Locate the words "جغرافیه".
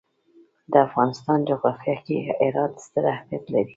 1.49-1.95